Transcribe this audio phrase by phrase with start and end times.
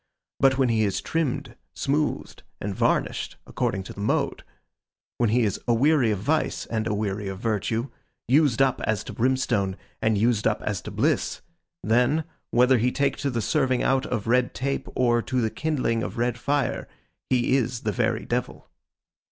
[0.39, 4.41] But, when he is trimmed, smoothed, and varnished, according to the mode;
[5.19, 7.91] when he is aweary of vice, and aweary of virtue,
[8.27, 11.41] used up as to brimstone, and used up as to bliss;
[11.83, 16.01] then, whether he take to the serving out of red tape, or to the kindling
[16.01, 16.87] of red fire,
[17.29, 18.71] he is the very Devil.